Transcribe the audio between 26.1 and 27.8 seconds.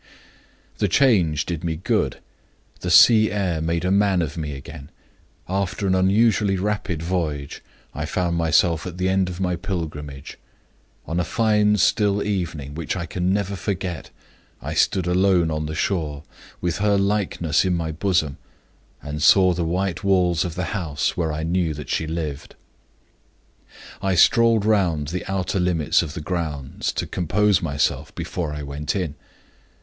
the grounds to compose